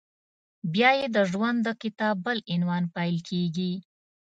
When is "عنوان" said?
2.53-2.83